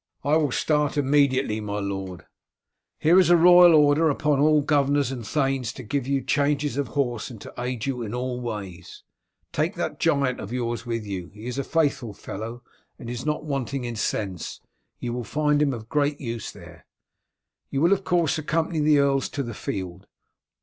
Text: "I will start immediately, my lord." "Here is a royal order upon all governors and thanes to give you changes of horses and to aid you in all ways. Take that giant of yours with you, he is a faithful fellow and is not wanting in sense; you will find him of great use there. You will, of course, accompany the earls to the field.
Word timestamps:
"I 0.23 0.35
will 0.37 0.49
start 0.51 0.97
immediately, 0.97 1.61
my 1.61 1.79
lord." 1.79 2.25
"Here 2.97 3.19
is 3.19 3.29
a 3.29 3.37
royal 3.37 3.75
order 3.75 4.09
upon 4.09 4.39
all 4.39 4.63
governors 4.63 5.11
and 5.11 5.23
thanes 5.23 5.71
to 5.73 5.83
give 5.83 6.07
you 6.07 6.23
changes 6.23 6.75
of 6.75 6.87
horses 6.97 7.29
and 7.29 7.41
to 7.41 7.53
aid 7.55 7.85
you 7.85 8.01
in 8.01 8.11
all 8.15 8.41
ways. 8.41 9.03
Take 9.51 9.75
that 9.75 9.99
giant 9.99 10.39
of 10.39 10.51
yours 10.51 10.87
with 10.87 11.05
you, 11.05 11.29
he 11.35 11.45
is 11.45 11.59
a 11.59 11.63
faithful 11.63 12.15
fellow 12.15 12.63
and 12.97 13.11
is 13.11 13.27
not 13.27 13.45
wanting 13.45 13.83
in 13.83 13.95
sense; 13.95 14.59
you 14.99 15.13
will 15.13 15.23
find 15.23 15.61
him 15.61 15.71
of 15.71 15.87
great 15.87 16.19
use 16.19 16.49
there. 16.51 16.87
You 17.69 17.81
will, 17.81 17.93
of 17.93 18.03
course, 18.03 18.39
accompany 18.39 18.79
the 18.79 18.97
earls 18.97 19.29
to 19.29 19.43
the 19.43 19.53
field. 19.53 20.07